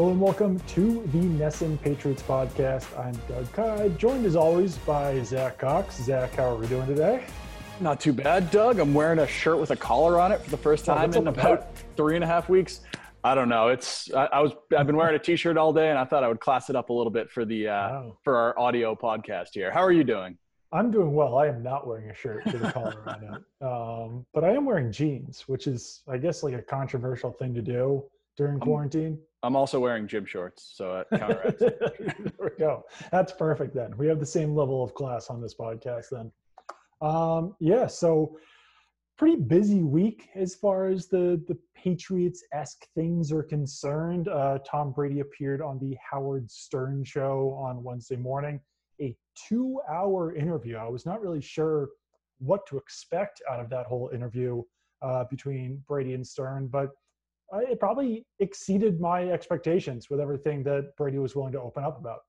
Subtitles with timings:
[0.00, 2.98] Hello and welcome to the NESN Patriots podcast.
[2.98, 5.96] I'm Doug Kyed, joined as always by Zach Cox.
[5.96, 7.26] Zach, how are we doing today?
[7.80, 8.78] Not too bad, Doug.
[8.78, 11.26] I'm wearing a shirt with a collar on it for the first time oh, in
[11.26, 12.80] about three and a half weeks.
[13.24, 13.68] I don't know.
[13.68, 16.28] It's I, I, was I've been wearing a t-shirt all day, and I thought I
[16.28, 18.16] would class it up a little bit for the uh, wow.
[18.24, 19.70] for our audio podcast here.
[19.70, 20.38] How are you doing?
[20.72, 21.36] I'm doing well.
[21.36, 24.64] I am not wearing a shirt with a collar on it, um, but I am
[24.64, 28.02] wearing jeans, which is I guess like a controversial thing to do
[28.38, 29.18] during quarantine.
[29.42, 31.60] I'm also wearing gym shorts, so it counteracts.
[31.60, 32.84] there we go.
[33.10, 33.96] That's perfect then.
[33.96, 36.30] We have the same level of class on this podcast then.
[37.00, 38.38] Um, yeah, so
[39.16, 44.28] pretty busy week as far as the the Patriots esque things are concerned.
[44.28, 48.60] Uh, Tom Brady appeared on the Howard Stern show on Wednesday morning,
[49.00, 49.16] a
[49.48, 50.76] two hour interview.
[50.76, 51.88] I was not really sure
[52.38, 54.62] what to expect out of that whole interview
[55.02, 56.90] uh, between Brady and Stern, but
[57.58, 62.20] it probably exceeded my expectations with everything that Brady was willing to open up about.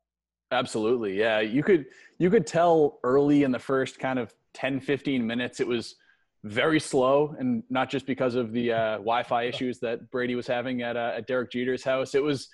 [0.52, 1.18] Absolutely.
[1.18, 1.40] Yeah.
[1.40, 1.86] You could
[2.18, 5.96] you could tell early in the first kind of 10 15 minutes it was
[6.44, 10.82] very slow and not just because of the uh, Wi-Fi issues that Brady was having
[10.82, 12.16] at uh, at Derek Jeter's house.
[12.16, 12.50] It was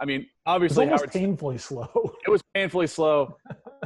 [0.00, 1.88] I mean, obviously it was Howard, painfully slow.
[2.26, 3.36] it was painfully slow.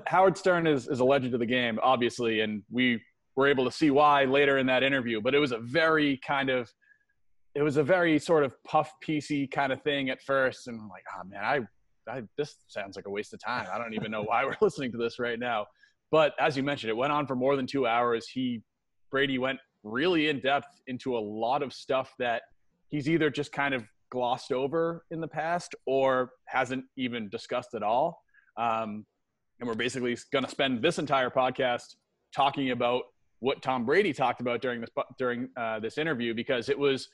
[0.06, 3.02] Howard Stern is is a legend of the game, obviously, and we
[3.36, 6.48] were able to see why later in that interview, but it was a very kind
[6.48, 6.72] of
[7.54, 10.88] it was a very sort of puff piecey kind of thing at first, and I'm
[10.88, 13.66] like, oh man, I, I this sounds like a waste of time.
[13.72, 15.66] I don't even know why we're listening to this right now.
[16.10, 18.28] But as you mentioned, it went on for more than two hours.
[18.28, 18.62] He
[19.10, 22.42] Brady went really in depth into a lot of stuff that
[22.88, 27.82] he's either just kind of glossed over in the past or hasn't even discussed at
[27.82, 28.20] all.
[28.56, 29.06] Um,
[29.60, 31.94] and we're basically going to spend this entire podcast
[32.34, 33.02] talking about
[33.40, 37.08] what Tom Brady talked about during this during uh, this interview because it was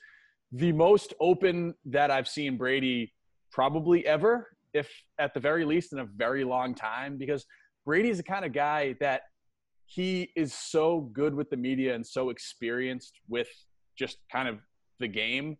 [0.51, 3.13] the most open that I've seen Brady
[3.51, 4.89] probably ever, if
[5.19, 7.45] at the very least in a very long time, because
[7.85, 9.23] Brady is the kind of guy that
[9.85, 13.47] he is so good with the media and so experienced with
[13.97, 14.59] just kind of
[14.99, 15.57] the game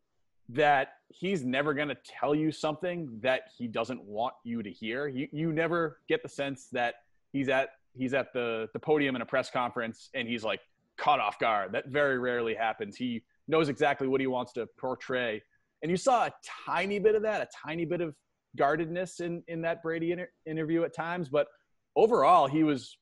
[0.50, 5.07] that he's never going to tell you something that he doesn't want you to hear.
[5.07, 6.95] You, you never get the sense that
[7.31, 10.62] he's at he's at the the podium in a press conference and he's like
[10.97, 11.73] caught off guard.
[11.73, 12.95] That very rarely happens.
[12.95, 15.41] He knows exactly what he wants to portray.
[15.81, 16.31] And you saw a
[16.66, 18.16] tiny bit of that, a tiny bit of
[18.56, 21.30] guardedness in, in that Brady inter- interview at times.
[21.30, 21.47] But
[21.96, 22.97] overall, he was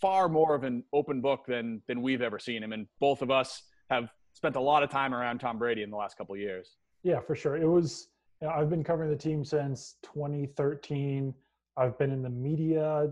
[0.00, 2.72] far more of an open book than, than we've ever seen him.
[2.72, 5.96] And both of us have spent a lot of time around Tom Brady in the
[5.96, 6.76] last couple years.
[7.02, 7.56] Yeah, for sure.
[7.56, 8.08] It was,
[8.40, 11.34] you know, I've been covering the team since 2013.
[11.76, 13.10] I've been in the media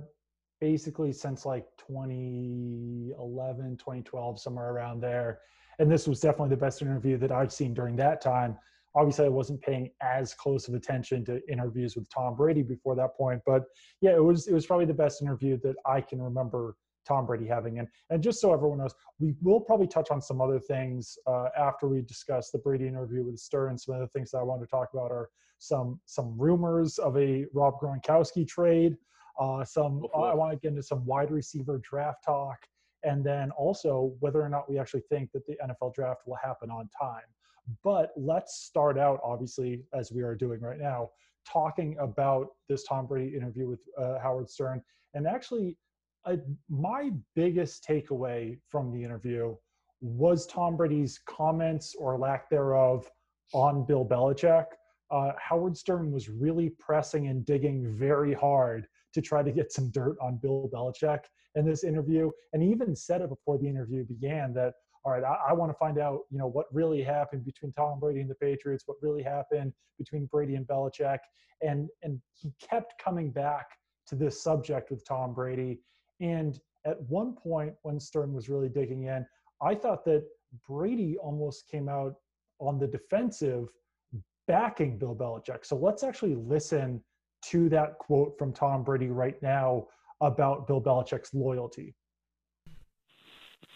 [0.61, 5.41] basically since like 2011, 2012, somewhere around there
[5.79, 8.57] and this was definitely the best interview that I've seen during that time.
[8.95, 13.17] Obviously, I wasn't paying as close of attention to interviews with Tom Brady before that
[13.17, 13.65] point, but
[14.01, 17.47] yeah, it was it was probably the best interview that I can remember Tom Brady
[17.47, 17.79] having.
[17.79, 21.49] And and just so everyone knows, we will probably touch on some other things uh,
[21.57, 23.79] after we discuss the Brady interview with Stern.
[23.79, 27.17] Some of the things that I want to talk about are some some rumors of
[27.17, 28.97] a Rob Gronkowski trade.
[29.41, 32.59] Uh, some I want to get into some wide receiver draft talk
[33.05, 36.71] and then also whether or not we actually think that the NFL draft will happen
[36.71, 37.23] on time.
[37.85, 41.11] But let's start out, obviously, as we are doing right now,
[41.47, 44.83] talking about this Tom Brady interview with uh, Howard Stern.
[45.15, 45.77] And actually,
[46.69, 49.57] my biggest takeaway from the interview
[50.01, 53.09] was Tom Brady's comments or lack thereof
[53.53, 54.67] on Bill Belichick.
[55.11, 59.91] Uh, Howard Stern was really pressing and digging very hard to try to get some
[59.91, 61.21] dirt on Bill Belichick
[61.55, 62.31] in this interview.
[62.53, 64.75] And even said it before the interview began that,
[65.05, 67.99] all right, I, I want to find out, you know, what really happened between Tom
[67.99, 71.19] Brady and the Patriots, what really happened between Brady and Belichick.
[71.61, 73.67] And, and he kept coming back
[74.07, 75.81] to this subject with Tom Brady.
[76.21, 79.27] And at one point, when Stern was really digging in,
[79.61, 80.25] I thought that
[80.69, 82.15] Brady almost came out
[82.61, 83.69] on the defensive
[84.47, 85.65] backing Bill Belichick.
[85.65, 87.03] So let's actually listen
[87.47, 89.87] to that quote from Tom Brady right now
[90.23, 91.95] about Bill Belichick's loyalty?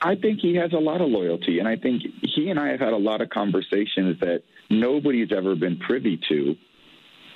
[0.00, 1.58] I think he has a lot of loyalty.
[1.58, 5.54] And I think he and I have had a lot of conversations that nobody's ever
[5.54, 6.54] been privy to,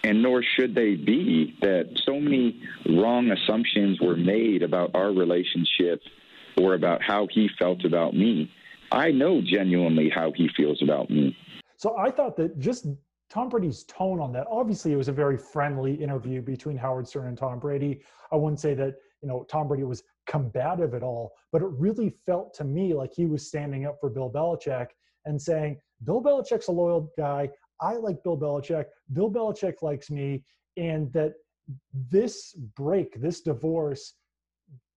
[0.04, 6.00] and nor should they be, that so many wrong assumptions were made about our relationship
[6.60, 8.50] or about how he felt about me.
[8.92, 11.36] I know genuinely how he feels about me.
[11.76, 12.86] So I thought that just
[13.30, 14.46] Tom Brady's tone on that.
[14.50, 18.02] Obviously, it was a very friendly interview between Howard Stern and Tom Brady.
[18.32, 22.10] I wouldn't say that you know Tom Brady was combative at all, but it really
[22.26, 24.88] felt to me like he was standing up for Bill Belichick
[25.26, 27.48] and saying, "Bill Belichick's a loyal guy.
[27.80, 28.86] I like Bill Belichick.
[29.12, 30.44] Bill Belichick likes me,
[30.76, 31.34] and that
[32.10, 34.14] this break, this divorce,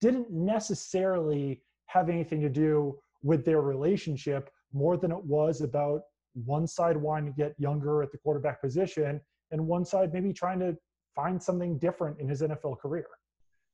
[0.02, 6.02] didn't necessarily have anything to do with their relationship more than it was about
[6.34, 9.20] one side wanting to get younger at the quarterback position
[9.52, 10.76] and one side maybe trying to
[11.16, 13.06] find something different in his NFL career.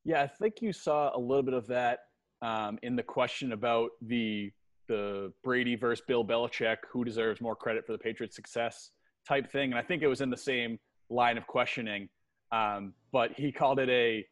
[0.04, 2.00] Yeah, I think you saw a little bit of that
[2.42, 4.52] um, in the question about the
[4.88, 8.90] the Brady versus Bill Belichick, who deserves more credit for the Patriots' success
[9.28, 9.72] type thing.
[9.72, 10.80] And I think it was in the same
[11.12, 12.10] line of questioning.
[12.52, 14.26] Um, but he called it a.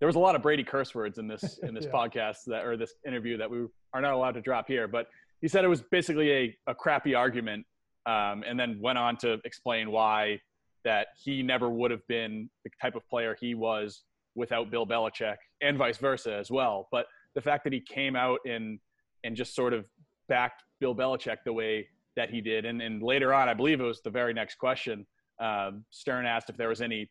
[0.00, 1.92] There was a lot of Brady curse words in this in this yeah.
[1.92, 3.64] podcast that or this interview that we
[3.94, 4.86] are not allowed to drop here.
[4.86, 5.06] But
[5.40, 7.64] he said it was basically a, a crappy argument,
[8.06, 10.40] um, and then went on to explain why
[10.84, 14.02] that he never would have been the type of player he was
[14.34, 16.88] without Bill Belichick, and vice versa as well.
[16.90, 18.78] But the fact that he came out and
[19.24, 19.84] and just sort of
[20.28, 23.84] backed Bill Belichick the way that he did, and and later on, I believe it
[23.84, 25.06] was the very next question.
[25.40, 27.10] Um, Stern asked if there was any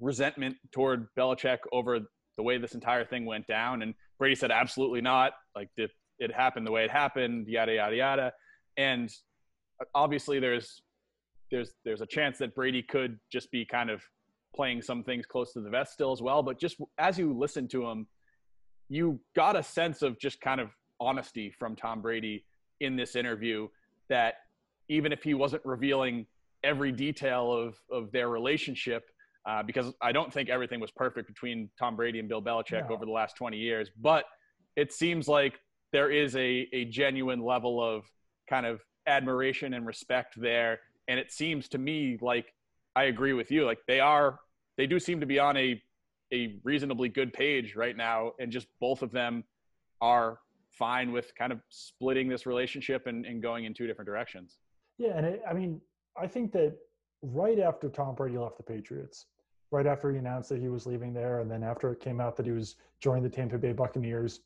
[0.00, 2.00] resentment toward Belichick over
[2.36, 5.32] the way this entire thing went down, and Brady said absolutely not.
[5.54, 8.32] Like it, it happened the way it happened, yada yada yada,
[8.76, 9.10] and
[9.94, 10.82] obviously there's
[11.50, 14.02] there's there's a chance that Brady could just be kind of
[14.54, 16.42] playing some things close to the vest still as well.
[16.42, 18.06] But just as you listen to him,
[18.88, 20.70] you got a sense of just kind of
[21.00, 22.44] honesty from Tom Brady
[22.80, 23.68] in this interview
[24.08, 24.34] that
[24.88, 26.26] even if he wasn't revealing
[26.64, 29.04] every detail of of their relationship,
[29.46, 32.94] uh, because I don't think everything was perfect between Tom Brady and Bill Belichick no.
[32.94, 34.24] over the last 20 years, but
[34.76, 35.58] it seems like
[35.92, 38.04] there is a, a genuine level of
[38.48, 42.54] kind of admiration and respect there and it seems to me like
[42.94, 43.64] I agree with you.
[43.64, 44.38] Like they are,
[44.76, 45.82] they do seem to be on a
[46.32, 49.44] a reasonably good page right now, and just both of them
[50.02, 50.38] are
[50.70, 54.58] fine with kind of splitting this relationship and, and going in two different directions.
[54.98, 55.80] Yeah, and it, I mean,
[56.20, 56.76] I think that
[57.22, 59.26] right after Tom Brady left the Patriots,
[59.70, 62.36] right after he announced that he was leaving there, and then after it came out
[62.36, 64.40] that he was joining the Tampa Bay Buccaneers,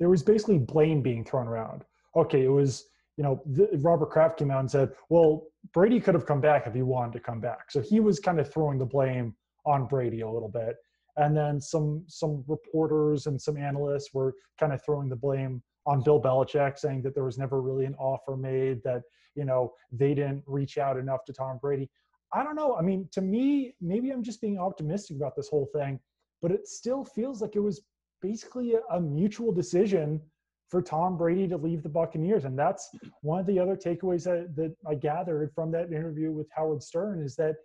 [0.00, 1.84] there was basically blame being thrown around.
[2.16, 2.86] Okay, it was
[3.20, 6.66] you know, the, Robert Kraft came out and said, well, Brady could have come back
[6.66, 7.70] if he wanted to come back.
[7.70, 9.36] So he was kind of throwing the blame
[9.66, 10.76] on Brady a little bit.
[11.18, 16.02] And then some some reporters and some analysts were kind of throwing the blame on
[16.02, 19.02] Bill Belichick, saying that there was never really an offer made, that,
[19.34, 21.90] you know, they didn't reach out enough to Tom Brady.
[22.32, 22.74] I don't know.
[22.74, 26.00] I mean, to me, maybe I'm just being optimistic about this whole thing,
[26.40, 27.82] but it still feels like it was
[28.22, 30.22] basically a, a mutual decision
[30.70, 32.44] for Tom Brady to leave the Buccaneers.
[32.44, 32.88] And that's
[33.22, 37.22] one of the other takeaways that, that I gathered from that interview with Howard Stern
[37.22, 37.56] is that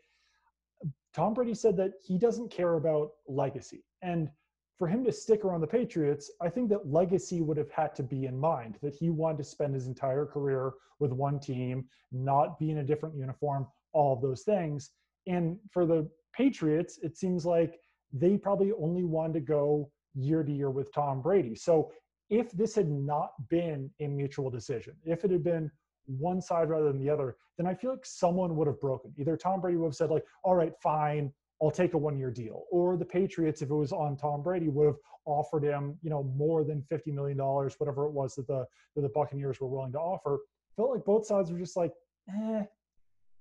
[1.13, 3.85] Tom Brady said that he doesn't care about legacy.
[4.01, 4.29] And
[4.77, 8.03] for him to stick around the Patriots, I think that legacy would have had to
[8.03, 12.59] be in mind, that he wanted to spend his entire career with one team, not
[12.59, 14.91] be in a different uniform, all of those things.
[15.27, 17.79] And for the Patriots, it seems like
[18.11, 21.55] they probably only wanted to go year to year with Tom Brady.
[21.55, 21.91] So
[22.29, 25.71] if this had not been a mutual decision, if it had been
[26.07, 29.13] one side rather than the other, then I feel like someone would have broken.
[29.17, 31.31] Either Tom Brady would have said, like, all right, fine,
[31.61, 32.63] I'll take a one year deal.
[32.71, 36.23] Or the Patriots, if it was on Tom Brady, would have offered him, you know,
[36.35, 39.99] more than $50 million, whatever it was that the, that the Buccaneers were willing to
[39.99, 40.39] offer.
[40.75, 41.93] Felt like both sides were just like,
[42.29, 42.63] eh,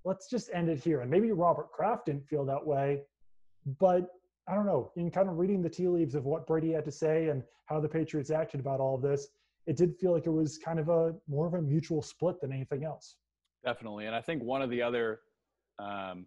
[0.04, 1.00] let's just end it here.
[1.00, 3.02] And maybe Robert Kraft didn't feel that way,
[3.80, 4.08] but
[4.46, 6.92] I don't know, in kind of reading the tea leaves of what Brady had to
[6.92, 9.28] say and how the Patriots acted about all of this,
[9.66, 12.52] it did feel like it was kind of a more of a mutual split than
[12.52, 13.16] anything else.
[13.64, 14.06] Definitely.
[14.06, 15.20] And I think one of the other
[15.78, 16.26] um,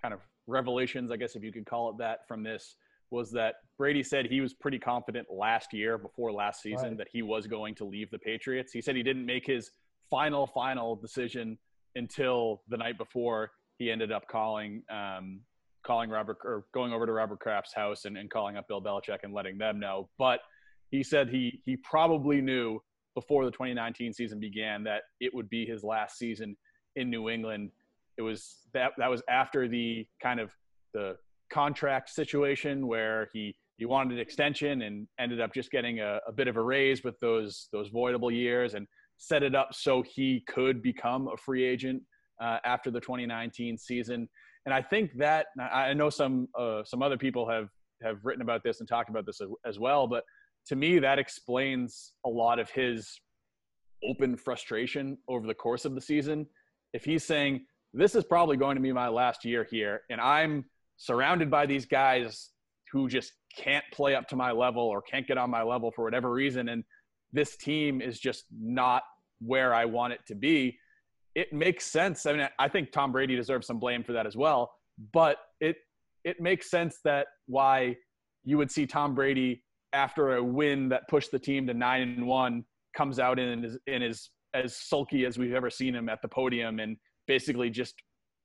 [0.00, 2.76] kind of revelations, I guess if you could call it that, from this
[3.10, 6.98] was that Brady said he was pretty confident last year, before last season, right.
[6.98, 8.72] that he was going to leave the Patriots.
[8.72, 9.72] He said he didn't make his
[10.08, 11.58] final, final decision
[11.96, 15.40] until the night before he ended up calling um,
[15.86, 19.18] calling Robert or going over to Robert Kraft's house and, and calling up Bill Belichick
[19.22, 20.08] and letting them know.
[20.18, 20.40] But
[20.90, 22.80] he said he he probably knew
[23.14, 26.56] before the 2019 season began that it would be his last season
[26.96, 27.70] in New England.
[28.18, 30.50] It was that that was after the kind of
[30.94, 31.16] the
[31.52, 36.32] contract situation where he he wanted an extension and ended up just getting a, a
[36.32, 40.42] bit of a raise with those those voidable years and set it up so he
[40.48, 42.02] could become a free agent
[42.42, 44.28] uh, after the 2019 season
[44.66, 47.68] and I think that I know some uh, some other people have
[48.02, 50.24] have written about this and talked about this as well, but
[50.66, 53.20] to me that explains a lot of his
[54.08, 56.46] open frustration over the course of the season.
[56.92, 60.64] If he's saying this is probably going to be my last year here, and I'm
[60.96, 62.50] surrounded by these guys
[62.92, 66.04] who just can't play up to my level or can't get on my level for
[66.04, 66.84] whatever reason, and
[67.32, 69.02] this team is just not
[69.40, 70.78] where I want it to be
[71.34, 72.26] it makes sense.
[72.26, 74.72] I mean, I think Tom Brady deserves some blame for that as well,
[75.12, 75.76] but it
[76.24, 77.96] it makes sense that why
[78.44, 82.26] you would see Tom Brady after a win that pushed the team to nine and
[82.26, 82.64] one
[82.96, 86.28] comes out and is, and is as sulky as we've ever seen him at the
[86.28, 86.96] podium and
[87.26, 87.94] basically just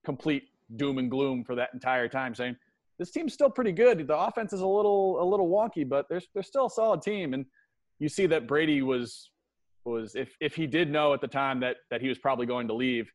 [0.06, 0.44] complete
[0.77, 2.56] doom and gloom for that entire time, saying
[2.98, 4.08] this team's still pretty good.
[4.08, 7.34] The offense is a little a little wonky, but they're they're still a solid team.
[7.34, 7.46] And
[8.00, 9.32] you see that Brady was
[9.86, 12.68] was if if he did know at the time that that he was probably going
[12.68, 13.12] to leave,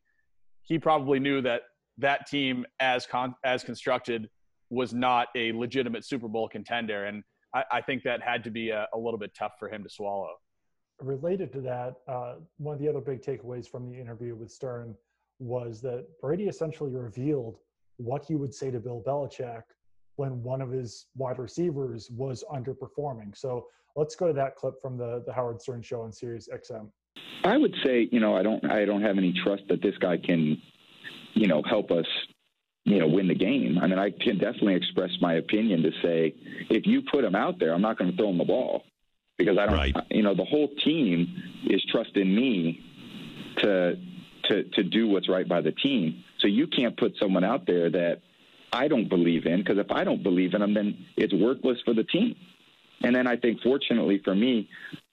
[0.63, 1.61] he probably knew that
[1.97, 4.29] that team as con as constructed
[4.69, 7.23] was not a legitimate Super Bowl contender, and
[7.53, 9.89] I, I think that had to be a, a, little bit tough for him to
[9.89, 10.29] swallow.
[11.01, 14.95] Related to that, uh, one of the other big takeaways from the interview with Stern
[15.39, 17.57] was that Brady essentially revealed
[17.97, 19.63] what he would say to Bill Belichick
[20.15, 23.35] when one of his wide receivers was underperforming.
[23.35, 26.89] So let's go to that clip from the the Howard Stern show on Sirius XM.
[27.43, 30.17] I would say, you know, I don't I don't have any trust that this guy
[30.17, 30.61] can,
[31.33, 32.05] you know, help us,
[32.85, 33.77] you know, win the game.
[33.81, 36.35] I mean, I can definitely express my opinion to say
[36.69, 38.83] if you put him out there, I'm not going to throw him the ball
[39.37, 39.95] because I don't right.
[40.09, 41.27] you know, the whole team
[41.67, 42.79] is trusting me
[43.57, 43.95] to
[44.45, 46.23] to to do what's right by the team.
[46.39, 48.21] So you can't put someone out there that
[48.73, 51.93] I don't believe in because if I don't believe in them, then it's worthless for
[51.93, 52.35] the team.
[53.03, 54.69] And then I think, fortunately for me,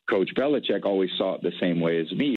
[0.09, 2.37] Coach Belichick always saw it the same way as me.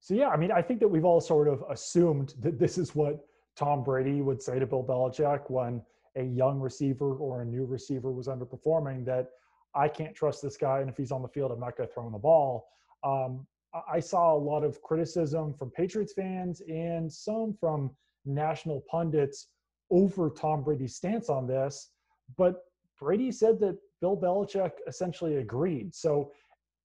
[0.00, 2.94] So, yeah, I mean, I think that we've all sort of assumed that this is
[2.94, 3.26] what
[3.56, 5.82] Tom Brady would say to Bill Belichick when
[6.16, 9.30] a young receiver or a new receiver was underperforming that
[9.74, 10.80] I can't trust this guy.
[10.80, 12.68] And if he's on the field, I'm not going to throw him the ball.
[13.04, 13.46] Um,
[13.90, 17.90] I saw a lot of criticism from Patriots fans and some from
[18.24, 19.48] national pundits
[19.90, 21.90] over Tom Brady's stance on this.
[22.36, 22.64] But
[22.98, 25.94] Brady said that Bill Belichick essentially agreed.
[25.94, 26.32] So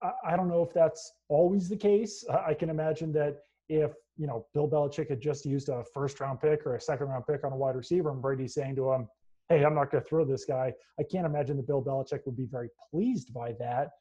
[0.02, 2.24] I, don't know if that's always the case.
[2.30, 3.38] I can imagine that
[3.70, 7.08] if you know Bill Belichick had just used a first round pick or a second
[7.08, 9.08] round pick on a wide receiver, and Brady saying to him,
[9.50, 12.38] "Hey, I'm not going to throw this guy," I can't imagine that Bill Belichick would
[12.38, 13.92] be very pleased by that.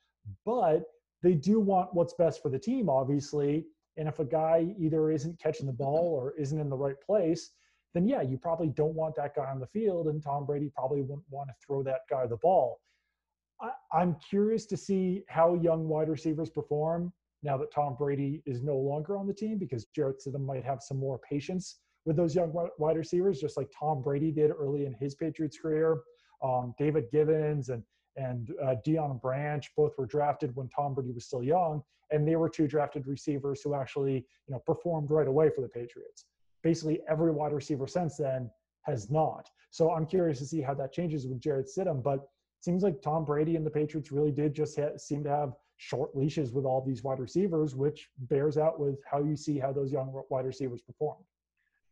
[0.47, 0.85] But
[1.23, 3.67] they do want what's best for the team, obviously.
[3.97, 7.51] And if a guy either isn't catching the ball or isn't in the right place,
[7.93, 11.03] then yeah, you probably don't want that guy on the field, and Tom Brady probably
[11.03, 12.81] wouldn't want to throw that guy the ball.
[13.61, 17.13] I, am curious to see how young wide receivers perform
[17.43, 20.83] now that Tom Brady is no longer on the team because Jarrett Stidham might have
[20.83, 24.95] some more patience with those young wide receivers, just like Tom Brady did early in
[24.95, 26.01] his Patriots career.
[26.43, 27.83] Um, David Givens and
[28.17, 32.37] and uh, Deion Branch both were drafted when Tom Brady was still young, and they
[32.37, 36.27] were two drafted receivers who actually you know performed right away for the Patriots.
[36.63, 38.51] Basically, every wide receiver since then
[38.83, 39.49] has not.
[39.71, 42.27] So I'm curious to see how that changes with Jarrett Stidham, but
[42.61, 46.15] seems like Tom Brady and the Patriots really did just ha- seem to have short
[46.15, 49.91] leashes with all these wide receivers, which bears out with how you see how those
[49.91, 51.17] young wide receivers perform.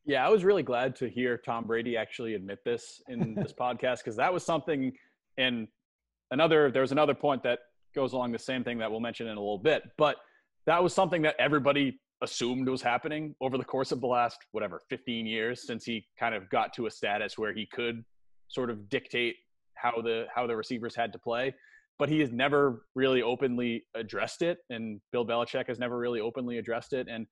[0.05, 3.99] Yeah, I was really glad to hear Tom Brady actually admit this in this podcast
[3.99, 4.93] because that was something.
[5.39, 5.69] And
[6.31, 7.61] another, there was another point that
[7.95, 10.17] goes along the same thing that we'll mention in a little bit, but
[10.67, 14.81] that was something that everybody assumed was happening over the course of the last whatever
[14.91, 18.05] 15 years since he kind of got to a status where he could
[18.49, 19.37] sort of dictate
[19.81, 21.55] how the how the receivers had to play
[21.99, 26.59] but he has never really openly addressed it and bill belichick has never really openly
[26.59, 27.27] addressed it and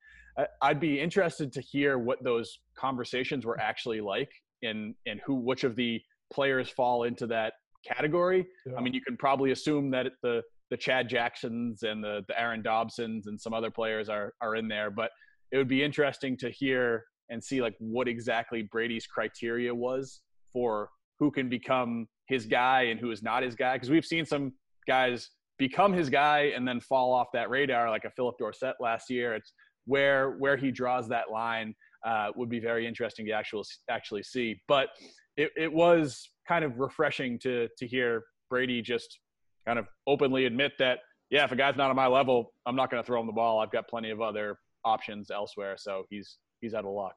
[0.62, 4.30] i'd be interested to hear what those conversations were actually like
[4.62, 6.00] and and who which of the
[6.32, 7.54] players fall into that
[7.86, 8.76] category yeah.
[8.76, 12.62] i mean you can probably assume that the the chad jacksons and the the aaron
[12.62, 15.10] dobsons and some other players are are in there but
[15.52, 20.20] it would be interesting to hear and see like what exactly brady's criteria was
[20.52, 20.88] for
[21.18, 24.52] who can become his guy and who is not his guy because we've seen some
[24.86, 29.10] guys become his guy and then fall off that radar like a Phillip Dorsett last
[29.10, 29.34] year.
[29.34, 29.52] It's
[29.86, 34.60] where where he draws that line uh, would be very interesting to actually actually see.
[34.68, 34.88] But
[35.36, 39.18] it, it was kind of refreshing to to hear Brady just
[39.66, 42.90] kind of openly admit that yeah, if a guy's not on my level, I'm not
[42.90, 43.58] going to throw him the ball.
[43.58, 45.76] I've got plenty of other options elsewhere.
[45.78, 47.14] So he's he's out of luck.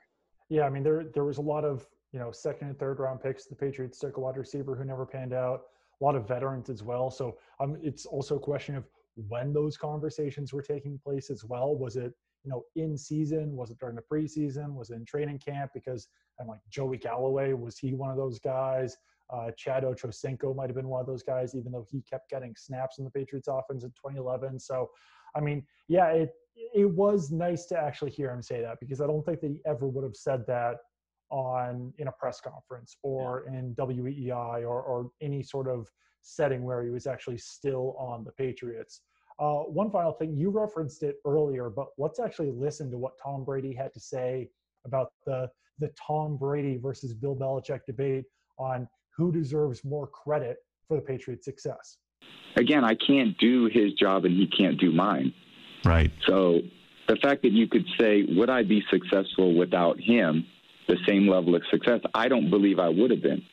[0.50, 3.22] Yeah, I mean there there was a lot of you know, second and third round
[3.22, 3.46] picks.
[3.46, 5.62] The Patriots took a wide receiver who never panned out.
[6.02, 7.12] A lot of veterans as well.
[7.12, 8.86] So um, it's also a question of
[9.28, 11.76] when those conversations were taking place as well.
[11.76, 12.14] Was it
[12.44, 13.56] you know in season?
[13.56, 14.74] Was it during the preseason?
[14.74, 15.72] Was it in training camp?
[15.74, 16.08] Because
[16.40, 18.98] I'm like Joey Galloway was he one of those guys?
[19.32, 22.56] Uh, Chad Ochocinco might have been one of those guys, even though he kept getting
[22.58, 24.60] snaps in the Patriots offense in 2011.
[24.60, 24.90] So,
[25.36, 26.32] I mean, yeah, it
[26.74, 29.62] it was nice to actually hear him say that because I don't think that he
[29.66, 30.78] ever would have said that
[31.30, 33.60] on in a press conference or yeah.
[33.60, 35.88] in WEEI or, or any sort of
[36.22, 39.02] setting where he was actually still on the Patriots.
[39.40, 43.46] Uh, one final thing, you referenced it earlier, but let's actually listen to what Tom
[43.46, 44.50] Brady had to say
[44.86, 48.26] about the the Tom Brady versus Bill Belichick debate
[48.58, 50.58] on who deserves more credit
[50.88, 51.98] for the Patriots' success.
[52.58, 55.34] Again, I can't do his job and he can't do mine.
[55.86, 56.12] Right.
[56.28, 56.60] So
[57.08, 60.46] the fact that you could say, would I be successful without him,
[60.90, 62.02] the same level of success?
[62.14, 63.44] I don't believe I would have been.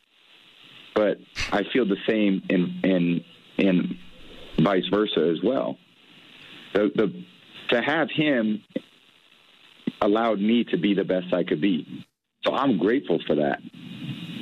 [0.94, 1.18] But
[1.52, 3.24] I feel the same in in
[3.58, 3.98] in
[4.58, 5.76] vice versa as well.
[6.74, 7.24] The, the
[7.70, 8.62] to have him
[10.00, 12.04] allowed me to be the best I could be.
[12.44, 13.60] So I'm grateful for that.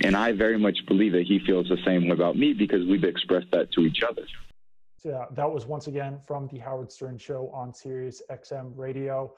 [0.05, 3.51] And I very much believe that he feels the same about me because we've expressed
[3.53, 4.23] that to each other.
[4.99, 9.35] So that was once again from the Howard Stern Show on Sirius XM Radio.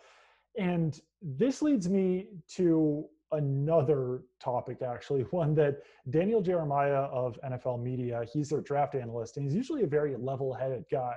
[0.57, 5.79] And this leads me to another topic, actually, one that
[6.11, 10.53] Daniel Jeremiah of NFL Media, he's their draft analyst, and he's usually a very level
[10.53, 11.17] headed guy.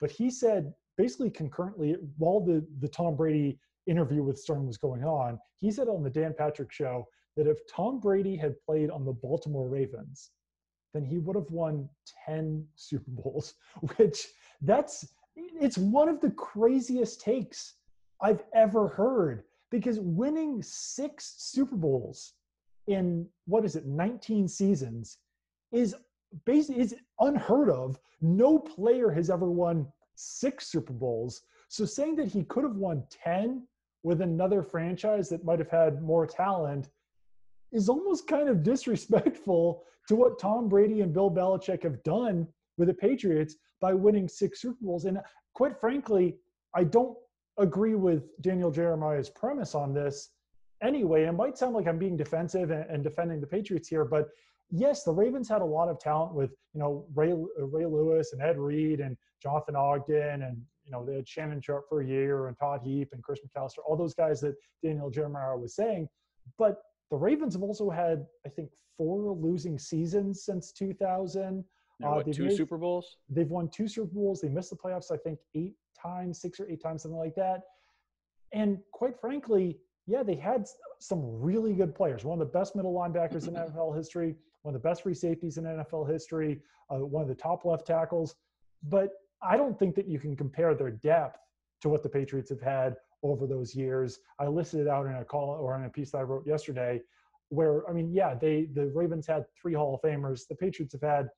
[0.00, 5.04] But he said basically concurrently, while the, the Tom Brady interview with Stern was going
[5.04, 7.06] on, he said on the Dan Patrick Show
[7.36, 10.30] that if Tom Brady had played on the Baltimore Ravens,
[10.92, 11.88] then he would have won
[12.26, 13.54] 10 Super Bowls,
[13.96, 14.28] which
[14.60, 17.74] that's it's one of the craziest takes
[18.20, 22.34] I've ever heard because winning six Super Bowls
[22.86, 25.18] in what is it 19 seasons
[25.72, 25.96] is
[26.44, 27.98] basically is unheard of.
[28.20, 31.42] No player has ever won six Super Bowls.
[31.68, 33.66] So saying that he could have won 10
[34.02, 36.90] with another franchise that might have had more talent
[37.72, 42.88] is almost kind of disrespectful to what Tom Brady and Bill Belichick have done with
[42.88, 45.06] the Patriots by winning six Super Bowls.
[45.06, 45.18] And
[45.54, 46.36] quite frankly,
[46.74, 47.16] I don't
[47.62, 50.30] agree with Daniel Jeremiah's premise on this
[50.82, 51.24] anyway.
[51.24, 54.28] It might sound like I'm being defensive and, and defending the Patriots here, but
[54.70, 58.42] yes, the Ravens had a lot of talent with, you know, Ray, Ray Lewis and
[58.42, 62.48] Ed Reed and Jonathan Ogden and, you know, they had Shannon Sharpe for a year
[62.48, 66.08] and Todd Heap and Chris McAlister, all those guys that Daniel Jeremiah was saying.
[66.58, 71.64] But the Ravens have also had, I think, four losing seasons since 2000.
[72.02, 73.18] Uh, what, two made, Super Bowls?
[73.28, 74.40] They've won two Super Bowls.
[74.40, 77.62] They missed the playoffs, I think, eight times, six or eight times, something like that.
[78.52, 80.66] And quite frankly, yeah, they had
[80.98, 82.24] some really good players.
[82.24, 85.58] One of the best middle linebackers in NFL history, one of the best free safeties
[85.58, 86.60] in NFL history,
[86.90, 88.34] uh, one of the top left tackles.
[88.82, 89.10] But
[89.42, 91.38] I don't think that you can compare their depth
[91.82, 94.18] to what the Patriots have had over those years.
[94.38, 97.00] I listed it out in a call or in a piece that I wrote yesterday,
[97.48, 100.46] where I mean, yeah, they the Ravens had three Hall of Famers.
[100.48, 101.28] The Patriots have had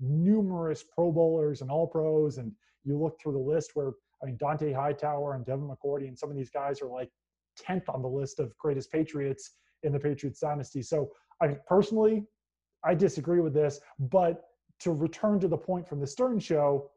[0.00, 2.52] numerous Pro Bowlers and All Pros, and
[2.84, 6.30] you look through the list where I mean Dont'a Hightower and Devin McCourty and some
[6.30, 7.10] of these guys are like
[7.56, 10.82] tenth on the list of greatest Patriots in the Patriots dynasty.
[10.82, 12.24] So I personally,
[12.84, 14.44] I disagree with this, but
[14.80, 16.90] to return to the point from the Stern show,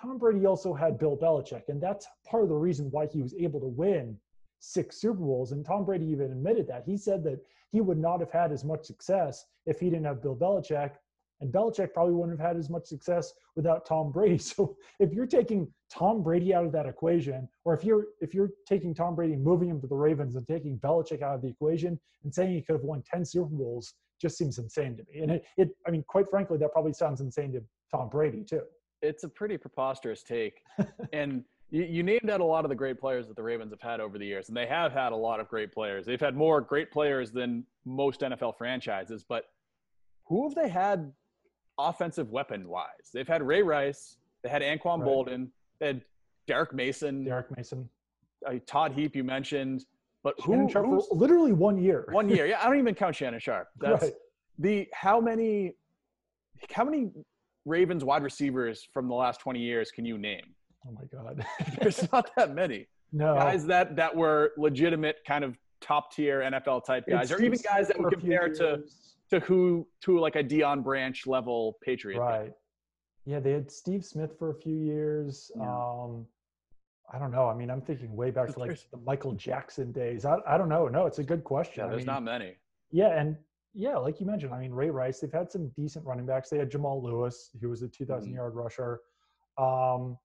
[0.00, 3.34] Tom Brady also had Bill Belichick, and that's part of the reason why he was
[3.34, 4.16] able to win
[4.60, 5.52] six Super Bowls.
[5.52, 6.84] And Tom Brady even admitted that.
[6.86, 10.22] He said that he would not have had as much success if he didn't have
[10.22, 10.92] Bill Belichick.
[11.40, 14.38] And Belichick probably wouldn't have had as much success without Tom Brady.
[14.58, 18.50] So if you're taking Tom Brady out of that equation, or if you're if you're
[18.66, 21.48] taking Tom Brady and moving him to the Ravens and taking Belichick out of the
[21.48, 25.22] equation and saying he could have won 10 Super Bowls, just seems insane to me.
[25.22, 28.62] And it, it I mean, quite frankly, that probably sounds insane to Tom Brady too
[29.02, 30.62] it's a pretty preposterous take.
[31.12, 33.80] and you, you, named out a lot of the great players that the Ravens have
[33.80, 36.06] had over the years, and they have had a lot of great players.
[36.06, 39.44] They've had more great players than most NFL franchises, but
[40.26, 41.12] who have they had
[41.78, 43.10] offensive weapon wise?
[43.12, 45.08] They've had Ray Rice, they had Anquan right.
[45.08, 45.48] Boldin,
[45.80, 46.02] they had
[46.46, 47.24] Derrick Mason.
[47.24, 47.88] Derrick Mason.
[48.46, 49.84] Uh, Todd Heap, you mentioned.
[50.24, 52.06] But who, Sharpe literally one year.
[52.10, 52.46] One year.
[52.46, 53.68] Yeah, I don't even count Shannon Sharpe.
[53.78, 54.12] That's right.
[54.58, 55.74] the how many
[56.72, 57.10] how many
[57.64, 60.54] Ravens wide receivers from the last 20 years can you name?
[60.86, 61.44] Oh my God.
[61.80, 62.88] There's not that many.
[63.12, 63.34] No.
[63.34, 67.88] Guys that, that were legitimate kind of top tier NFL type guys, or even guys
[67.88, 68.82] that would compare to,
[69.30, 72.18] to who, to like a Deion Branch level Patriot.
[72.18, 72.52] Right.
[73.24, 73.40] Yeah.
[73.40, 75.50] They had Steve Smith for a few years.
[75.56, 75.62] Yeah.
[75.62, 76.26] Um,
[77.12, 77.48] I don't know.
[77.48, 80.24] I mean, I'm thinking way back to like the Michael Jackson days.
[80.24, 80.88] I, I don't know.
[80.88, 81.84] No, it's a good question.
[81.84, 82.56] Yeah, there's I mean, not many.
[82.90, 83.36] Yeah, and
[83.72, 86.50] yeah, like you mentioned, I mean, Ray Rice, they've had some decent running backs.
[86.50, 88.36] They had Jamal Lewis, who was a 2,000 mm-hmm.
[88.36, 89.00] yard rusher.
[89.56, 90.18] Um,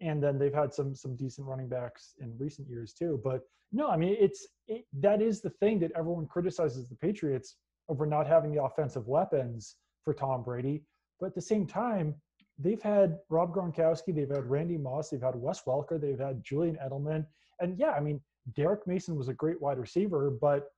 [0.00, 3.20] and then they've had some some decent running backs in recent years too.
[3.22, 3.42] But
[3.72, 7.56] no, I mean, it's it, that is the thing that everyone criticizes the Patriots
[7.88, 10.82] over not having the offensive weapons for Tom Brady.
[11.20, 12.14] But at the same time,
[12.58, 16.78] they've had Rob Gronkowski, they've had Randy Moss, they've had Wes Welker, they've had Julian
[16.84, 17.26] Edelman,
[17.60, 18.20] and yeah, I mean,
[18.54, 20.70] Derrick Mason was a great wide receiver, but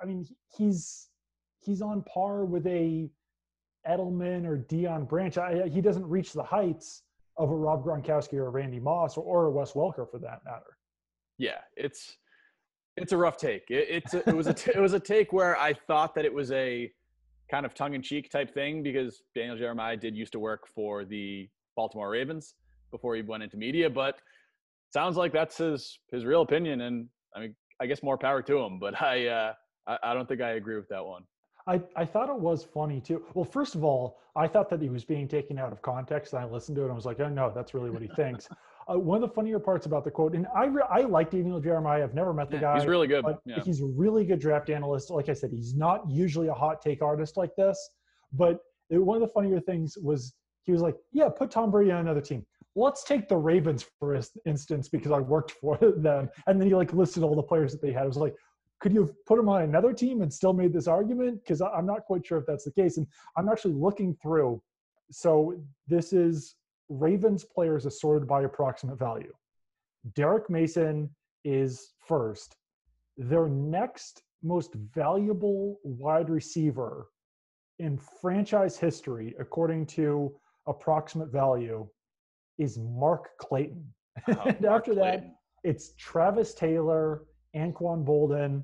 [0.00, 1.08] I mean, he's
[1.60, 3.10] he's on par with a
[3.86, 5.36] Edelman or Deion Branch.
[5.38, 7.02] I, he doesn't reach the heights,
[7.36, 10.44] of a Rob Gronkowski or a Randy Moss or, or a Wes Welker for that
[10.44, 10.76] matter.
[11.38, 12.18] Yeah, it's
[12.96, 13.64] it's a rough take.
[13.70, 16.24] It, it's a, it was a t- it was a take where I thought that
[16.24, 16.90] it was a
[17.50, 21.04] kind of tongue in cheek type thing because Daniel Jeremiah did used to work for
[21.04, 22.54] the Baltimore Ravens
[22.90, 24.16] before he went into media, but
[24.92, 28.58] sounds like that's his his real opinion, and I mean, I guess more power to
[28.58, 28.78] him.
[28.78, 29.52] But I uh,
[29.86, 31.22] I, I don't think I agree with that one.
[31.66, 33.22] I, I thought it was funny too.
[33.34, 36.42] Well, first of all, I thought that he was being taken out of context, and
[36.42, 38.48] I listened to it and I was like, oh no, that's really what he thinks.
[38.90, 41.60] Uh, one of the funnier parts about the quote, and I re- I like Daniel
[41.60, 42.02] Jeremiah.
[42.02, 42.78] I've never met the guy.
[42.78, 43.24] He's really good.
[43.24, 43.62] But Yeah.
[43.62, 45.10] he's a really good draft analyst.
[45.10, 47.78] Like I said, he's not usually a hot take artist like this.
[48.32, 51.90] But it, one of the funnier things was he was like, "Yeah, put Tom Brady
[51.92, 52.44] on another team.
[52.74, 56.92] Let's take the Ravens for instance because I worked for them." And then he like
[56.92, 58.04] listed all the players that they had.
[58.04, 58.34] I was like,
[58.80, 61.86] "Could you have put him on another team and still made this argument?" Because I'm
[61.86, 62.96] not quite sure if that's the case.
[62.96, 64.60] And I'm actually looking through.
[65.10, 65.54] So
[65.86, 66.56] this is
[66.92, 69.32] Ravens players assorted by approximate value.
[70.14, 71.08] Derrick Mason
[71.44, 72.56] is first.
[73.16, 77.08] Their next most valuable wide receiver
[77.78, 80.34] in franchise history, according to
[80.66, 81.88] approximate value,
[82.58, 83.84] is Mark Clayton.
[84.28, 87.22] Oh, and Mark after that, it's Travis Taylor,
[87.56, 88.62] Anquan Boldin,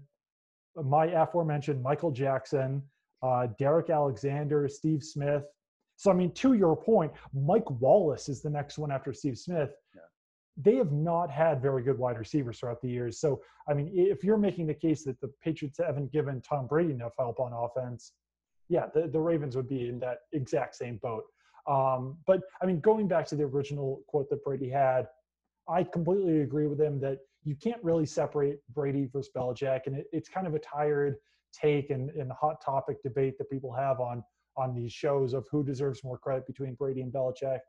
[0.77, 2.83] my aforementioned Michael Jackson,
[3.23, 5.45] uh, Derrick Alexander, Steve Smith.
[5.99, 9.71] So, I mean, to your point, Mike Wallace is the next one after Steve Smith.
[9.95, 10.03] Yeah.
[10.57, 13.21] They have not had very good wide receivers throughout the years.
[13.21, 16.93] So, I mean, if you're making the case that the Patriots haven't given Tom Brady
[16.93, 18.13] enough help on offense,
[18.69, 21.25] yeah, the, the Ravens would be in that exact same boat.
[21.67, 25.09] Um, but I mean, going back to the original quote that Brady had,
[25.69, 30.07] I completely agree with him that you can't really separate Brady versus Belichick, and it,
[30.13, 31.17] it's kind of a tired
[31.53, 34.23] take and, and hot topic debate that people have on
[34.59, 37.61] on these shows of who deserves more credit between Brady and Belichick.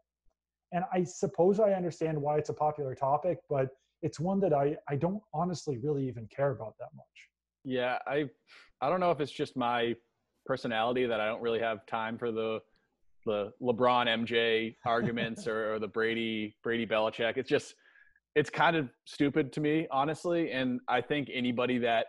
[0.71, 3.69] And I suppose I understand why it's a popular topic, but
[4.01, 7.05] it's one that I I don't honestly really even care about that much.
[7.63, 8.29] Yeah, I
[8.81, 9.95] I don't know if it's just my
[10.45, 12.59] personality that I don't really have time for the
[13.25, 17.37] the LeBron MJ arguments or, or the Brady Brady Belichick.
[17.37, 17.75] It's just
[18.35, 20.51] it's kind of stupid to me, honestly.
[20.51, 22.07] And I think anybody that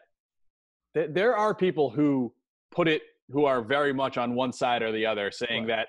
[0.94, 2.32] th- there are people who
[2.70, 5.76] put it who are very much on one side or the other, saying Right.
[5.76, 5.88] that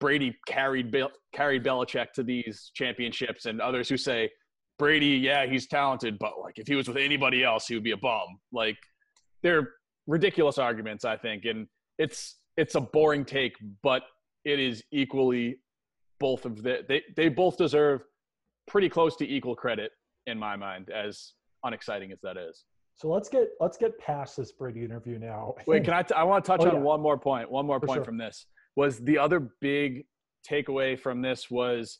[0.00, 4.30] Brady carried Bill, carried Belichick to these championships, and others who say
[4.78, 7.92] Brady, yeah, he's talented, but like if he was with anybody else, he would be
[7.92, 8.26] a bum.
[8.52, 8.76] Like
[9.42, 9.70] they're
[10.06, 11.66] ridiculous arguments, I think, and
[11.98, 14.02] it's it's a boring take, but
[14.44, 15.58] it is equally
[16.20, 18.02] both of the they they both deserve
[18.66, 19.92] pretty close to equal credit
[20.26, 22.64] in my mind, as unexciting as that is.
[22.96, 25.54] So let's get let's get past this Brady interview now.
[25.66, 26.02] Wait, can I?
[26.02, 26.80] T- I want to touch Oh, on yeah.
[26.80, 27.50] one more point.
[27.50, 28.04] One more For point sure.
[28.04, 30.04] from this was the other big
[30.48, 31.98] takeaway from this was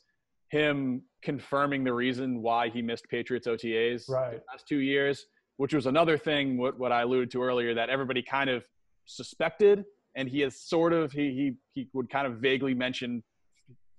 [0.51, 4.33] him confirming the reason why he missed Patriots OTAs Right.
[4.39, 5.27] the last two years,
[5.57, 8.65] which was another thing what, what I alluded to earlier that everybody kind of
[9.07, 13.23] suspected, and he has sort of he he he would kind of vaguely mention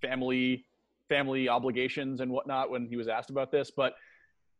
[0.01, 0.65] family
[1.09, 3.93] family obligations and whatnot when he was asked about this, but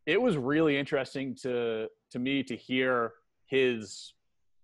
[0.05, 3.11] it was really interesting to to me to hear
[3.45, 4.13] his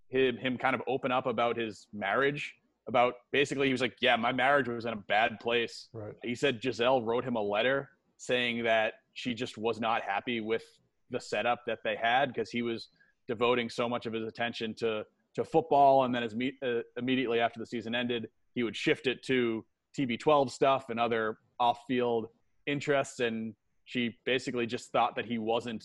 [0.08, 2.56] him him kind of open up about his marriage
[2.88, 5.90] about basically he was like yeah my marriage was in a bad place.
[5.94, 6.14] Right.
[6.24, 10.64] he said gisele wrote him a letter saying that she just was not happy with
[11.10, 12.88] the setup that they had because he was
[13.28, 16.06] devoting so much of his attention to to football.
[16.06, 19.66] And then as me, uh, immediately after the season ended he would shift it to
[19.98, 22.28] tb12 stuff and other off-field
[22.66, 23.20] interests.
[23.20, 25.84] And she basically just thought that he wasn't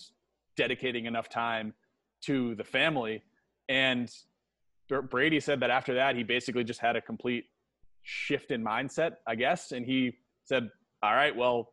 [0.57, 1.75] dedicating enough time
[2.23, 3.23] to the family
[3.69, 4.11] and
[5.11, 7.45] Brady said that after that he basically just had a complete
[8.03, 10.13] shift in mindset I guess and he
[10.45, 10.71] said
[11.03, 11.73] all right well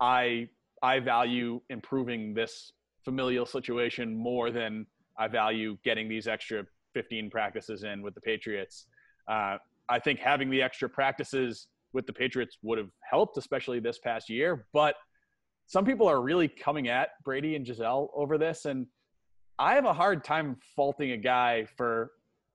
[0.00, 0.48] I
[0.82, 2.72] I value improving this
[3.04, 4.86] familial situation more than
[5.18, 8.86] I value getting these extra 15 practices in with the Patriots.
[9.28, 13.98] Uh, I think having the extra practices with the Patriots would have helped, especially this
[13.98, 14.66] past year.
[14.72, 14.96] But
[15.66, 18.86] some people are really coming at Brady and Gisele over this, and
[19.58, 22.10] I have a hard time faulting a guy for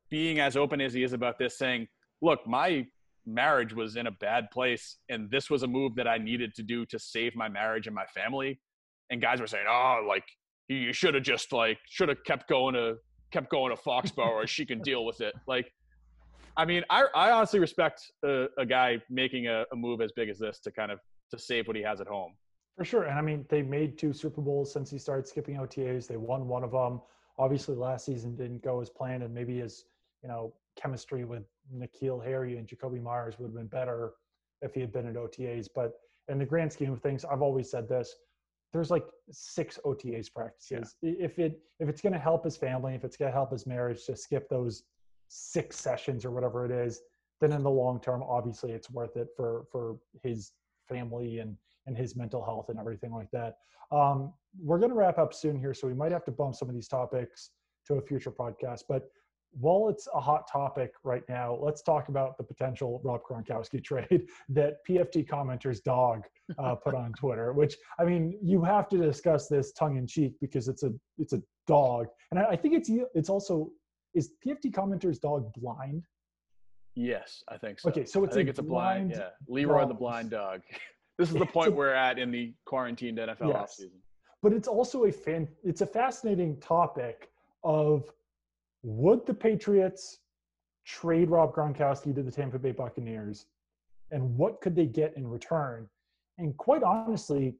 [0.09, 1.87] being as open as he is about this, saying,
[2.21, 2.87] "Look, my
[3.25, 6.63] marriage was in a bad place, and this was a move that I needed to
[6.63, 8.59] do to save my marriage and my family."
[9.09, 10.25] And guys were saying, "Oh, like
[10.67, 12.97] you should have just like should have kept going to
[13.31, 15.71] kept going to Foxborough, or she can deal with it." Like,
[16.57, 20.29] I mean, I I honestly respect a, a guy making a, a move as big
[20.29, 20.99] as this to kind of
[21.31, 22.33] to save what he has at home.
[22.79, 23.03] For sure.
[23.03, 26.07] And I mean, they made two Super Bowls since he started skipping OTAs.
[26.07, 27.01] They won one of them.
[27.37, 29.83] Obviously, last season didn't go as planned, and maybe his,
[30.23, 31.43] you know, chemistry with
[31.75, 34.13] N'Keal Harry and Jakobi Meyers would have been better
[34.61, 35.67] if he had been at OTAs.
[35.75, 35.91] But
[36.29, 38.15] in the grand scheme of things, I've always said this.
[38.71, 40.95] There's like six OTAs practices.
[41.01, 41.15] Yeah.
[41.19, 43.67] If it if it's going to help his family, if it's going to help his
[43.67, 44.83] marriage, to skip those
[45.27, 47.01] six sessions or whatever it is,
[47.41, 50.53] then in the long term, obviously, it's worth it for for his
[50.87, 51.57] family and
[51.89, 53.55] and his mental health and everything like that.
[53.91, 56.69] Um, we're going to wrap up soon here, so we might have to bump some
[56.69, 57.51] of these topics
[57.87, 58.83] to a future podcast.
[58.87, 59.09] But
[59.51, 64.27] while it's a hot topic right now, let's talk about the potential Rob Gronkowski trade
[64.49, 66.21] that PFT commenter's dog
[66.59, 67.51] uh, put on Twitter.
[67.51, 71.33] Which I mean, you have to discuss this tongue in cheek because it's a it's
[71.33, 73.71] a dog, and I, I think it's it's also
[74.13, 76.03] is PFT commenter's dog blind.
[76.95, 77.89] Yes, I think so.
[77.89, 79.29] Okay, so it's I think it's a blind, yeah.
[79.47, 79.89] Leroy dog.
[79.89, 80.61] the blind dog.
[81.19, 83.79] this is the point a, we're at in the quarantined NFL yes.
[83.79, 83.99] offseason.
[84.41, 85.47] But it's also a fan.
[85.63, 87.29] It's a fascinating topic
[87.63, 88.11] of
[88.81, 90.19] would the Patriots
[90.85, 93.45] trade Rob Gronkowski to the Tampa Bay Buccaneers?
[94.11, 95.87] And what could they get in return?
[96.37, 97.55] And quite honestly,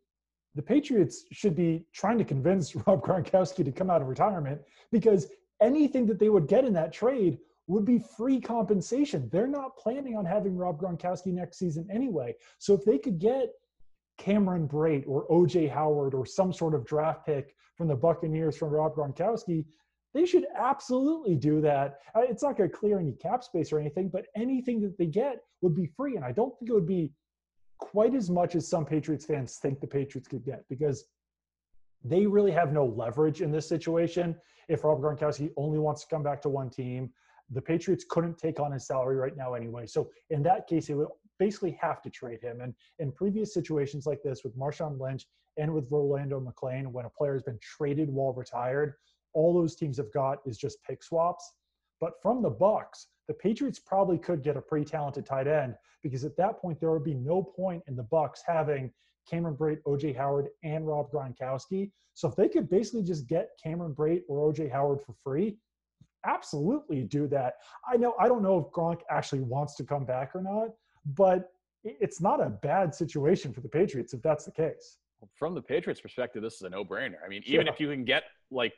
[0.55, 5.27] the Patriots should be trying to convince Rob Gronkowski to come out of retirement because
[5.61, 7.37] anything that they would get in that trade
[7.69, 9.29] would be free compensation.
[9.31, 12.35] They're not planning on having Rob Gronkowski next season anyway.
[12.57, 13.51] So if they could get
[14.17, 18.69] Cameron Brate or OJ Howard or some sort of draft pick from the Buccaneers from
[18.69, 19.65] Rob Gronkowski,
[20.15, 21.99] they should absolutely do that.
[22.15, 25.05] Uh, it's not going to clear any cap space or anything, but anything that they
[25.05, 26.15] get would be free.
[26.15, 27.13] And I don't think it would be
[27.77, 31.05] quite as much as some Patriots fans think the Patriots could get because
[32.03, 34.35] they really have no leverage in this situation.
[34.69, 37.11] If Rob Gronkowski only wants to come back to one team,
[37.51, 39.85] the Patriots couldn't take on his salary right now anyway.
[39.85, 41.07] So in that case, it would
[41.39, 42.61] basically have to trade him.
[42.61, 45.25] And in previous situations like this with Marshawn Lynch
[45.57, 48.93] and with Rolando McClain, when a player has been traded while retired,
[49.33, 51.53] all those teams have got is just pick swaps.
[51.99, 56.23] But from the Bucks, the Patriots probably could get a pretty talented tight end because
[56.23, 58.91] at that point there would be no point in the Bucks having
[59.29, 61.91] Cameron Brate, OJ Howard, and Rob Gronkowski.
[62.13, 65.57] So if they could basically just get Cameron Brate or OJ Howard for free,
[66.25, 67.55] absolutely do that.
[67.91, 70.69] I know I don't know if Gronk actually wants to come back or not,
[71.15, 71.51] but
[71.83, 74.97] it's not a bad situation for the Patriots if that's the case.
[75.35, 77.17] From the Patriots' perspective, this is a no-brainer.
[77.25, 77.73] I mean, even yeah.
[77.73, 78.73] if you can get like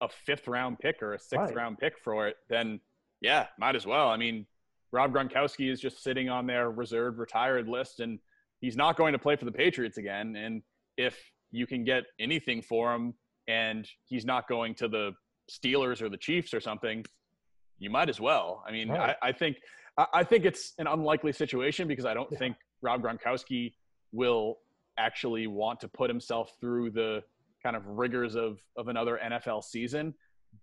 [0.00, 1.54] a fifth round pick or a sixth right.
[1.54, 2.80] round pick for it, then
[3.20, 4.08] yeah, might as well.
[4.08, 4.46] I mean,
[4.90, 8.18] Rob Gronkowski is just sitting on their reserved retired list and
[8.60, 10.36] he's not going to play for the Patriots again.
[10.36, 10.62] And
[10.96, 11.18] if
[11.50, 13.14] you can get anything for him
[13.48, 15.12] and he's not going to the
[15.50, 17.04] Steelers or the Chiefs or something,
[17.78, 18.62] you might as well.
[18.66, 19.16] I mean, right.
[19.22, 19.56] I, I, think
[20.12, 22.38] I think it's an unlikely situation because I don't yeah.
[22.38, 23.74] think Rob Gronkowski
[24.12, 24.58] will
[24.98, 27.22] actually want to put himself through the
[27.62, 30.14] kind of rigors of of another NFL season.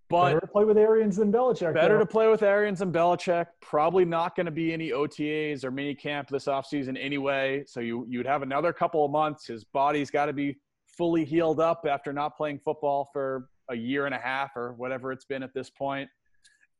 [0.09, 1.73] But better to play with Arians than Belichick.
[1.73, 1.99] Better though.
[1.99, 3.47] to play with Arians than Belichick.
[3.61, 7.63] Probably not going to be any OTAs or mini camp this offseason anyway.
[7.67, 9.47] So you you'd have another couple of months.
[9.47, 10.57] His body's got to be
[10.97, 15.11] fully healed up after not playing football for a year and a half or whatever
[15.11, 16.09] it's been at this point.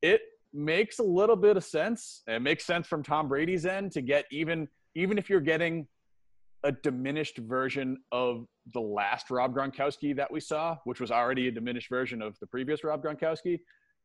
[0.02, 0.22] It
[0.54, 2.24] makes a little bit of sense.
[2.28, 5.88] It makes sense from Tom Brady's end to get even even if you're getting
[6.64, 11.52] a diminished version of the last Rob Gronkowski that we saw, which was already a
[11.52, 13.60] diminished version of the previous Rob Gronkowski.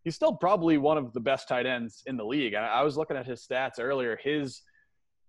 [0.04, 2.54] He's still probably one of the best tight ends in the league.
[2.54, 4.18] I was looking at his stats earlier.
[4.22, 4.60] His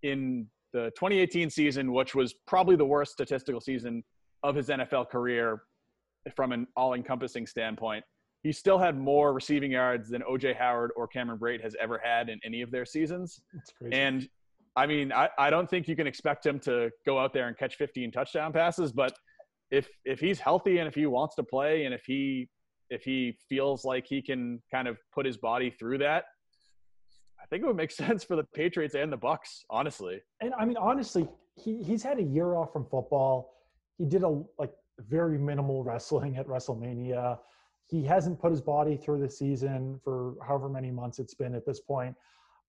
[0.03, 4.03] in the 2018 season, which was probably the worst statistical season
[4.43, 5.61] of his NFL career
[6.35, 8.03] from an all-encompassing standpoint,
[8.43, 12.29] he still had more receiving yards than OJ Howard or Cameron Brate has ever had
[12.29, 13.41] in any of their seasons.
[13.91, 14.29] And
[14.75, 17.57] I mean, I, I don't think you can expect him to go out there and
[17.57, 19.13] catch 15 touchdown passes, but
[19.71, 22.47] if if he's healthy and if he wants to play and if he
[22.91, 26.25] if he feels like he can kind of put his body through that,
[27.41, 30.21] I think it would make sense for the Patriots and the Bucks, honestly.
[30.41, 33.55] And I mean, honestly, he he's had a year off from football.
[33.97, 37.39] He did a like very minimal wrestling at WrestleMania.
[37.87, 41.65] He hasn't put his body through the season for however many months it's been at
[41.65, 42.15] this point.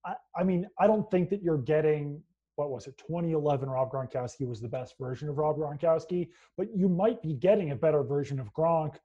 [0.04, 2.22] I, I mean, I don't think that you're getting
[2.56, 6.88] what was it 2011 rob gronkowski was the best version of rob gronkowski but you
[6.88, 8.96] might be getting a better version of gronk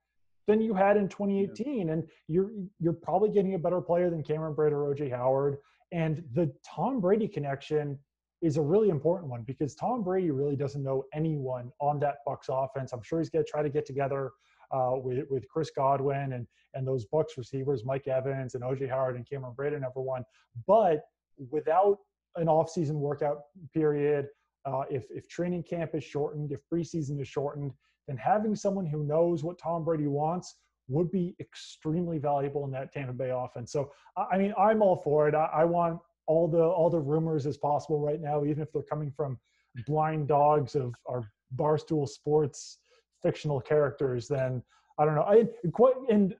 [0.47, 4.55] than you had in 2018 and you're you're probably getting a better player than cameron
[4.55, 5.57] brate or oj howard
[5.91, 7.99] and the tom brady connection
[8.41, 12.47] is a really important one because tom brady really doesn't know anyone on that Bucks
[12.49, 14.31] offense i'm sure he's going to try to get together
[14.71, 19.15] uh, with, with Chris Godwin and, and those Bucks receivers, Mike Evans and OJ Howard
[19.15, 20.23] and Cameron Brate, number one.
[20.67, 21.01] But
[21.49, 21.97] without
[22.35, 23.41] an off-season workout
[23.73, 24.27] period,
[24.65, 27.73] uh, if, if training camp is shortened, if preseason is shortened,
[28.07, 30.55] then having someone who knows what Tom Brady wants
[30.87, 33.71] would be extremely valuable in that Tampa Bay offense.
[33.71, 35.35] So, I mean, I'm all for it.
[35.35, 38.83] I, I want all the all the rumors as possible right now, even if they're
[38.83, 39.39] coming from
[39.85, 41.23] blind dogs of our
[41.55, 42.79] barstool sports
[43.21, 44.63] fictional characters, then
[44.97, 45.23] I don't know.
[45.23, 46.35] I quite and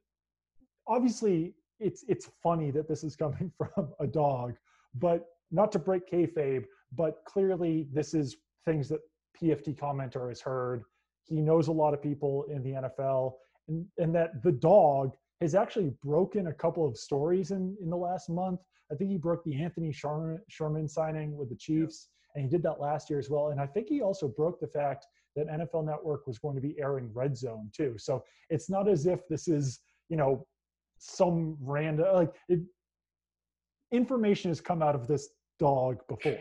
[0.88, 4.56] obviously it's it's funny that this is coming from a dog,
[4.96, 6.66] but not to break kayfabe,
[6.96, 9.00] but clearly this is things that
[9.42, 10.84] PFT commenter has heard.
[11.26, 13.34] He knows a lot of people in the NFL,
[13.68, 17.98] and and that the dog has actually broken a couple of stories in in the
[17.98, 18.60] last month.
[18.92, 22.64] I think he broke the Anthony Sherman, Sherman signing with the Chiefs, and he did
[22.64, 23.50] that last year as well.
[23.50, 26.76] And I think he also broke the fact that NFL Network was going to be
[26.80, 27.96] airing Red Zone too.
[27.98, 30.46] So it's not as if this is you know
[31.00, 32.60] some random like it,
[33.92, 36.38] information has come out of this dog before.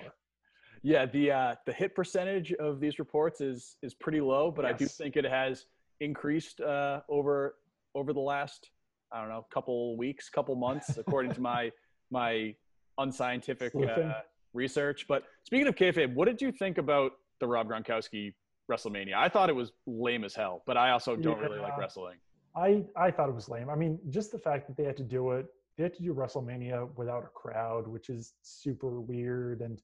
[0.82, 4.74] Yeah, the uh, the hit percentage of these reports is is pretty low, but yes.
[4.74, 5.66] I do think it has
[6.00, 7.56] increased uh, over
[7.94, 8.70] over the last
[9.12, 11.70] I don't know a couple weeks, couple months, according to my
[12.10, 12.54] my
[12.98, 14.12] unscientific uh,
[14.52, 15.06] research.
[15.08, 18.34] But speaking of kayfabe, what did you think about the Rob Gronkowski
[18.70, 19.14] WrestleMania?
[19.14, 21.46] I thought it was lame as hell, but I also don't yeah.
[21.46, 22.18] really like wrestling.
[22.56, 23.70] I I thought it was lame.
[23.70, 25.46] I mean, just the fact that they had to do it,
[25.76, 29.60] they had to do WrestleMania without a crowd, which is super weird.
[29.60, 29.80] And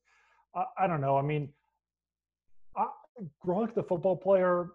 [0.55, 1.17] I, I don't know.
[1.17, 1.49] I mean,
[2.77, 2.87] I,
[3.45, 4.71] Gronk, the football player,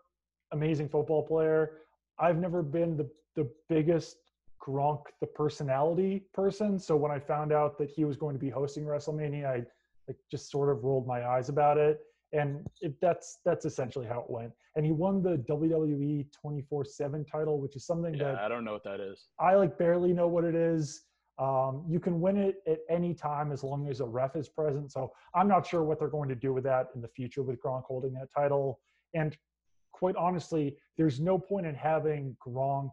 [0.51, 1.79] amazing football player.
[2.17, 4.17] I've never been the the biggest
[4.65, 6.79] Gronk, the personality person.
[6.79, 9.63] So when I found out that he was going to be hosting WrestleMania, I
[10.07, 12.01] like just sort of rolled my eyes about it
[12.33, 14.51] and it, that's that's essentially how it went.
[14.75, 18.73] And he won the WWE 24/7 title, which is something yeah, that I don't know
[18.73, 19.27] what that is.
[19.39, 21.03] I like barely know what it is.
[21.39, 24.91] Um, you can win it at any time as long as a ref is present.
[24.91, 27.59] So I'm not sure what they're going to do with that in the future with
[27.61, 28.79] Gronk holding that title.
[29.13, 29.35] And
[29.91, 32.91] quite honestly, there's no point in having Gronk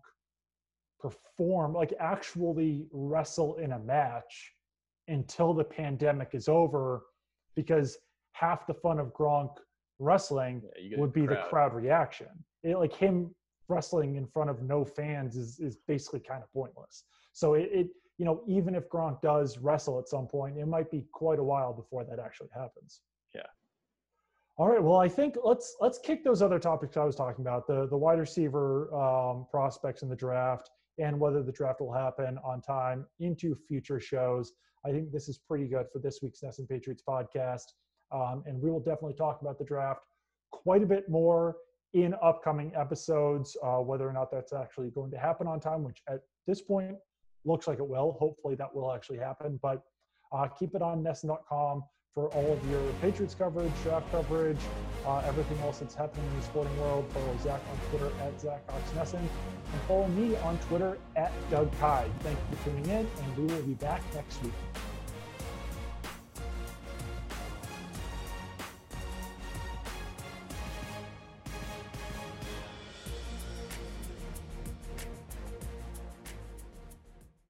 [0.99, 4.53] perform, like actually wrestle in a match
[5.09, 7.03] until the pandemic is over
[7.57, 7.99] because
[8.33, 9.51] half the fun of Gronk
[9.99, 11.37] wrestling yeah, would be crowd.
[11.37, 12.29] the crowd reaction.
[12.63, 13.35] It, like him
[13.69, 17.05] wrestling in front of no fans is is basically kind of pointless.
[17.33, 20.91] So it, it you know even if Gronk does wrestle at some point, it might
[20.91, 23.01] be quite a while before that actually happens.
[23.35, 23.43] Yeah.
[24.57, 24.83] All right.
[24.83, 27.97] Well, I think let's let's kick those other topics I was talking about the the
[27.97, 33.07] wide receiver um, prospects in the draft and whether the draft will happen on time
[33.21, 34.53] into future shows.
[34.85, 37.65] I think this is pretty good for this week's NESN Patriots podcast.
[38.11, 40.01] Um, and we will definitely talk about the draft
[40.51, 41.57] quite a bit more
[41.95, 46.03] in upcoming episodes, uh, whether or not that's actually going to happen on time, which
[46.09, 46.97] at this point
[47.45, 48.17] looks like it will.
[48.19, 49.59] Hopefully that will actually happen.
[49.63, 49.83] But
[50.33, 51.83] uh, keep it on NESN.com
[52.15, 54.59] for all of your Patriots coverage, draft coverage,
[55.09, 57.11] uh, everything else that's happening in the sporting world.
[57.13, 61.73] Follow Zach on Twitter at Zach Cox NESN, and follow me on Twitter at Doug
[61.81, 62.11] Kyed.
[62.21, 64.53] Thank you for tuning in, and we will be back next week.